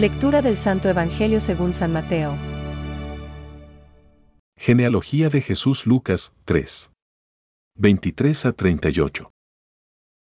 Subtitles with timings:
[0.00, 2.34] Lectura del Santo Evangelio según San Mateo.
[4.56, 6.90] Genealogía de Jesús Lucas 3.
[7.76, 9.30] 23 a 38.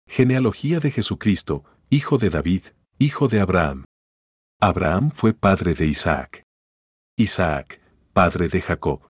[0.09, 2.63] Genealogía de Jesucristo, hijo de David,
[2.97, 3.85] hijo de Abraham.
[4.59, 6.41] Abraham fue padre de Isaac.
[7.15, 7.79] Isaac,
[8.13, 9.07] padre de Jacob.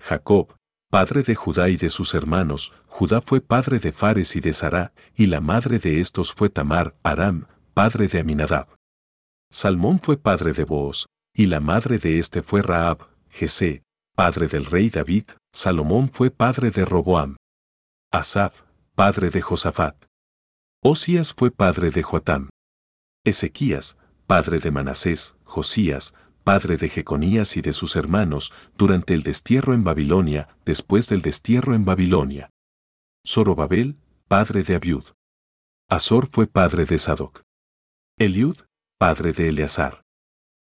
[0.00, 0.56] Jacob,
[0.90, 4.94] padre de Judá y de sus hermanos, Judá fue padre de Fares y de Sará,
[5.14, 8.68] y la madre de estos fue Tamar, Aram, padre de Aminadab.
[9.54, 13.82] Salmón fue padre de Booz, y la madre de éste fue Raab, Jesé,
[14.16, 17.36] padre del rey David, Salomón fue padre de Roboam.
[18.10, 18.62] Asaf,
[18.94, 20.06] padre de Josafat.
[20.82, 22.48] Osías fue padre de Joatam.
[23.24, 26.14] Ezequías, padre de Manasés, Josías,
[26.44, 31.74] padre de Jeconías y de sus hermanos, durante el destierro en Babilonia, después del destierro
[31.74, 32.48] en Babilonia.
[33.22, 35.04] Zorobabel, padre de Abiud.
[35.90, 37.42] Azor fue padre de Sadoc.
[38.16, 38.56] Eliud,
[39.02, 40.04] padre de Eleazar.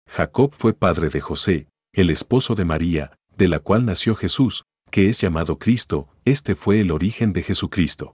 [0.07, 5.09] Jacob fue padre de José, el esposo de María, de la cual nació Jesús, que
[5.09, 8.15] es llamado Cristo, este fue el origen de Jesucristo.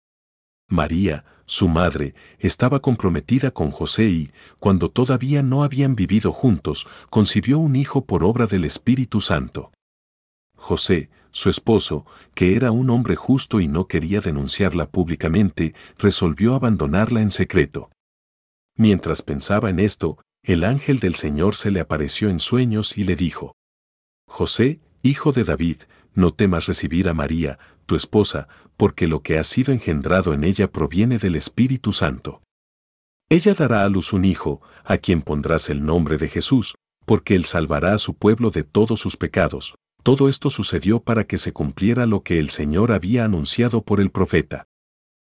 [0.69, 7.59] María, su madre, estaba comprometida con José y, cuando todavía no habían vivido juntos, concibió
[7.59, 9.73] un hijo por obra del Espíritu Santo.
[10.59, 12.05] José, su esposo,
[12.35, 17.89] que era un hombre justo y no quería denunciarla públicamente, resolvió abandonarla en secreto.
[18.77, 23.17] Mientras pensaba en esto, el ángel del Señor se le apareció en sueños y le
[23.17, 23.55] dijo,
[24.27, 25.83] José, hijo de David,
[26.15, 30.71] no temas recibir a María, tu esposa, porque lo que ha sido engendrado en ella
[30.71, 32.43] proviene del Espíritu Santo.
[33.29, 36.75] Ella dará a luz un hijo, a quien pondrás el nombre de Jesús,
[37.07, 39.75] porque él salvará a su pueblo de todos sus pecados.
[40.03, 44.11] Todo esto sucedió para que se cumpliera lo que el Señor había anunciado por el
[44.11, 44.67] profeta.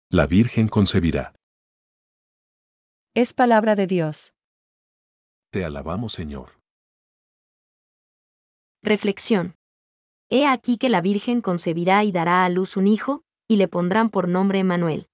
[0.10, 1.34] La Virgen concebirá.
[3.16, 4.34] Es palabra de Dios.
[5.52, 6.60] Te alabamos, Señor.
[8.82, 9.54] Reflexión.
[10.32, 14.10] He aquí que la Virgen concebirá y dará a luz un hijo, y le pondrán
[14.10, 15.10] por nombre Emanuel.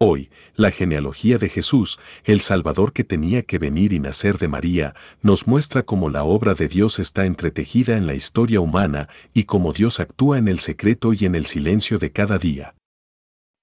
[0.00, 4.94] Hoy, la genealogía de Jesús, el Salvador que tenía que venir y nacer de María,
[5.20, 9.74] nos muestra cómo la obra de Dios está entretejida en la historia humana y cómo
[9.74, 12.74] Dios actúa en el secreto y en el silencio de cada día.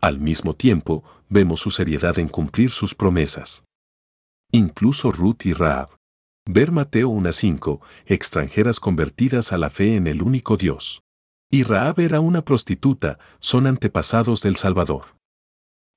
[0.01, 3.63] Al mismo tiempo, vemos su seriedad en cumplir sus promesas.
[4.51, 5.89] Incluso Ruth y Raab.
[6.49, 11.03] Ver Mateo 1.5, extranjeras convertidas a la fe en el único Dios.
[11.51, 15.03] Y Raab era una prostituta, son antepasados del Salvador.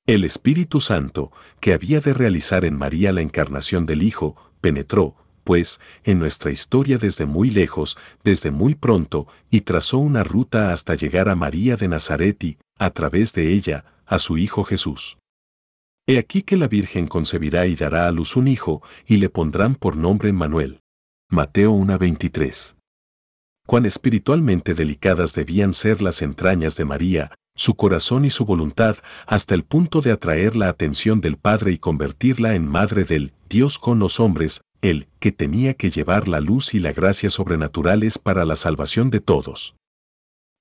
[0.06, 5.81] El Espíritu Santo, que había de realizar en María la encarnación del Hijo, penetró, pues,
[6.04, 11.31] en nuestra historia desde muy lejos, desde muy pronto, y trazó una ruta hasta llegar
[11.31, 15.19] a María de Nazaret y, a través de ella, a su Hijo Jesús.
[16.06, 19.75] He aquí que la Virgen concebirá y dará a luz un hijo, y le pondrán
[19.75, 20.81] por nombre Manuel.
[21.31, 22.76] Mateo 1:23.
[23.66, 29.54] Cuán espiritualmente delicadas debían ser las entrañas de María, su corazón y su voluntad, hasta
[29.54, 33.98] el punto de atraer la atención del Padre y convertirla en madre del Dios con
[33.98, 38.56] los hombres, el que tenía que llevar la luz y la gracia sobrenaturales para la
[38.56, 39.76] salvación de todos.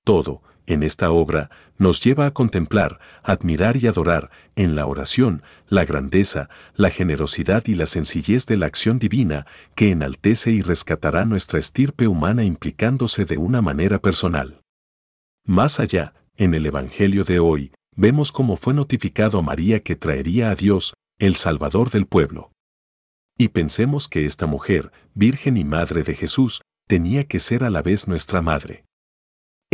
[0.04, 5.84] Todo, en esta obra, nos lleva a contemplar, admirar y adorar, en la oración, la
[5.84, 11.58] grandeza, la generosidad y la sencillez de la acción divina que enaltece y rescatará nuestra
[11.58, 14.60] estirpe humana implicándose de una manera personal.
[15.46, 20.50] Más allá, en el Evangelio de hoy, vemos cómo fue notificado a María que traería
[20.50, 22.50] a Dios, el Salvador del pueblo.
[23.36, 27.82] Y pensemos que esta mujer, Virgen y Madre de Jesús, tenía que ser a la
[27.82, 28.84] vez nuestra Madre.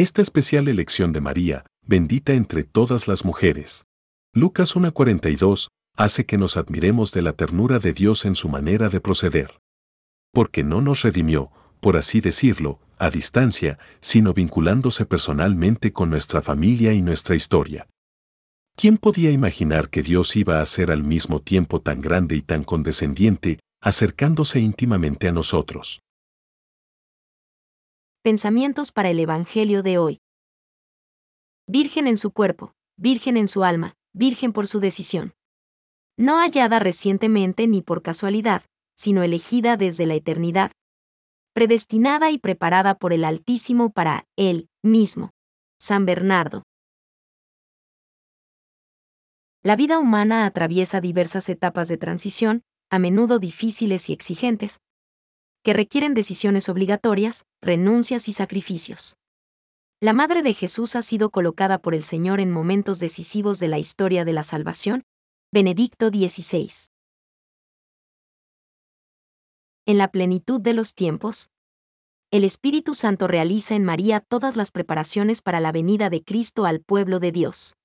[0.01, 3.85] Esta especial elección de María, bendita entre todas las mujeres.
[4.33, 8.99] Lucas 1.42, hace que nos admiremos de la ternura de Dios en su manera de
[9.03, 9.61] proceder.
[10.33, 11.51] Porque no nos redimió,
[11.81, 17.87] por así decirlo, a distancia, sino vinculándose personalmente con nuestra familia y nuestra historia.
[18.79, 22.65] ¿Quién podía imaginar que Dios iba a ser al mismo tiempo tan grande y tan
[22.65, 26.01] condescendiente, acercándose íntimamente a nosotros?
[28.23, 30.21] Pensamientos para el Evangelio de hoy.
[31.67, 35.33] Virgen en su cuerpo, virgen en su alma, virgen por su decisión.
[36.19, 38.63] No hallada recientemente ni por casualidad,
[38.95, 40.71] sino elegida desde la eternidad.
[41.55, 45.31] Predestinada y preparada por el Altísimo para Él mismo.
[45.79, 46.65] San Bernardo.
[49.63, 54.83] La vida humana atraviesa diversas etapas de transición, a menudo difíciles y exigentes,
[55.63, 59.17] que requieren decisiones obligatorias, renuncias y sacrificios.
[60.01, 63.79] La Madre de Jesús ha sido colocada por el Señor en momentos decisivos de la
[63.79, 65.05] historia de la salvación.
[65.53, 66.71] Benedicto XVI.
[69.85, 71.51] En la plenitud de los tiempos,
[72.31, 76.81] el Espíritu Santo realiza en María todas las preparaciones para la venida de Cristo al
[76.81, 77.77] pueblo de Dios.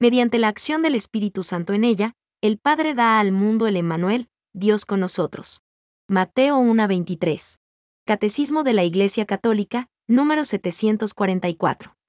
[0.00, 4.28] Mediante la acción del Espíritu Santo en ella, el Padre da al mundo el Emmanuel,
[4.52, 5.62] Dios con nosotros.
[6.12, 7.60] Mateo 1:23.
[8.04, 11.99] Catecismo de la Iglesia Católica, número 744.